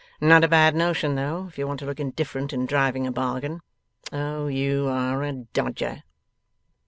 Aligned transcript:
Not 0.19 0.43
a 0.43 0.47
bad 0.47 0.73
notion 0.73 1.13
though, 1.13 1.45
if 1.47 1.59
you 1.59 1.67
want 1.67 1.79
to 1.81 1.85
look 1.85 1.99
indifferent 1.99 2.53
in 2.53 2.65
driving 2.65 3.05
a 3.05 3.11
bargain. 3.11 3.61
Oh, 4.11 4.47
you 4.47 4.87
are 4.89 5.21
a 5.21 5.31
dodger! 5.53 6.01